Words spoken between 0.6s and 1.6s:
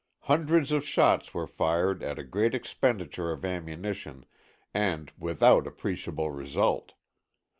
of shots were